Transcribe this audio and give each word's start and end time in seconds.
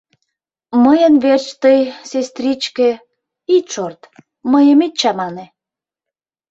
—Мыйын 0.83 1.15
верч 1.23 1.47
тый, 1.61 1.79
сестричке, 2.09 2.89
ит 3.55 3.65
шорт, 3.73 4.01
мыйым 4.51 4.79
ит 4.85 4.93
чамане. 5.01 5.45